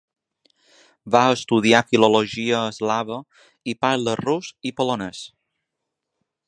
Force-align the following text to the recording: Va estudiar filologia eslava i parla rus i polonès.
Va 1.15 1.21
estudiar 1.33 1.81
filologia 1.91 2.63
eslava 2.71 3.21
i 3.75 3.79
parla 3.85 4.19
rus 4.25 4.53
i 4.71 4.75
polonès. 4.81 5.23